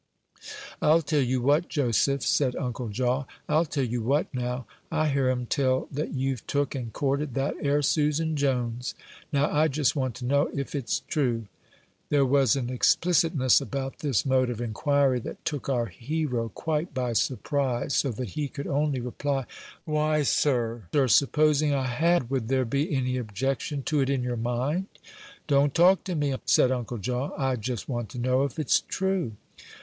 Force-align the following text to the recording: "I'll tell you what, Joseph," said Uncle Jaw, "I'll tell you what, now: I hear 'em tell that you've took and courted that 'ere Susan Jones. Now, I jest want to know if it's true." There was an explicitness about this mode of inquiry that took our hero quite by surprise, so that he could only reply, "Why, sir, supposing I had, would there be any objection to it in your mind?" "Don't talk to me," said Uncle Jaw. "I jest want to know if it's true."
"I'll 0.81 1.03
tell 1.03 1.21
you 1.21 1.41
what, 1.43 1.69
Joseph," 1.69 2.23
said 2.23 2.55
Uncle 2.55 2.89
Jaw, 2.89 3.25
"I'll 3.47 3.65
tell 3.65 3.83
you 3.83 4.01
what, 4.01 4.33
now: 4.33 4.65
I 4.91 5.09
hear 5.09 5.29
'em 5.29 5.45
tell 5.45 5.87
that 5.91 6.11
you've 6.11 6.47
took 6.47 6.73
and 6.73 6.91
courted 6.91 7.35
that 7.35 7.53
'ere 7.61 7.83
Susan 7.83 8.35
Jones. 8.35 8.95
Now, 9.31 9.51
I 9.51 9.67
jest 9.67 9.95
want 9.95 10.15
to 10.15 10.25
know 10.25 10.49
if 10.55 10.73
it's 10.73 11.01
true." 11.01 11.45
There 12.09 12.25
was 12.25 12.55
an 12.55 12.71
explicitness 12.71 13.61
about 13.61 13.99
this 13.99 14.25
mode 14.25 14.49
of 14.49 14.59
inquiry 14.59 15.19
that 15.19 15.45
took 15.45 15.69
our 15.69 15.85
hero 15.85 16.49
quite 16.49 16.95
by 16.95 17.13
surprise, 17.13 17.93
so 17.93 18.09
that 18.09 18.29
he 18.29 18.47
could 18.47 18.65
only 18.65 18.99
reply, 19.01 19.45
"Why, 19.85 20.23
sir, 20.23 20.85
supposing 21.09 21.75
I 21.75 21.85
had, 21.85 22.31
would 22.31 22.47
there 22.47 22.65
be 22.65 22.91
any 22.95 23.17
objection 23.17 23.83
to 23.83 23.99
it 23.99 24.09
in 24.09 24.23
your 24.23 24.35
mind?" 24.35 24.87
"Don't 25.45 25.75
talk 25.75 26.03
to 26.05 26.15
me," 26.15 26.33
said 26.47 26.71
Uncle 26.71 26.97
Jaw. 26.97 27.33
"I 27.37 27.55
jest 27.55 27.87
want 27.87 28.09
to 28.09 28.17
know 28.17 28.45
if 28.45 28.57
it's 28.57 28.79
true." 28.87 29.33